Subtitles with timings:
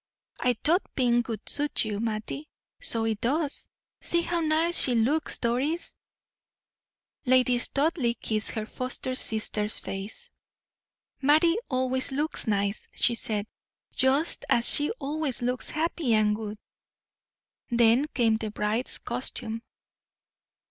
[0.39, 2.47] "I thought pink would suit you, Mattie;
[2.81, 3.67] so it does.
[4.01, 5.95] See how nice she looks, Doris."
[7.27, 10.31] Lady Studleigh kissed her foster sister's face.
[11.21, 13.45] "Mattie always looks nice," she said,
[13.93, 16.57] "just as she always looks happy and good."
[17.69, 19.61] Then came the bride's costume.